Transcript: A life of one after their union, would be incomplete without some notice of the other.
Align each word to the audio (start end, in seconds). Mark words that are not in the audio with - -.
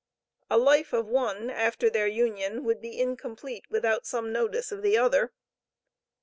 A 0.49 0.57
life 0.57 0.93
of 0.93 1.05
one 1.07 1.51
after 1.51 1.87
their 1.87 2.07
union, 2.07 2.63
would 2.63 2.81
be 2.81 2.99
incomplete 2.99 3.65
without 3.69 4.07
some 4.07 4.33
notice 4.33 4.71
of 4.71 4.81
the 4.81 4.97
other. 4.97 5.31